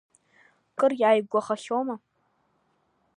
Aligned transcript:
Кыр 0.77 0.91
иааигәахахьоума? 1.01 1.95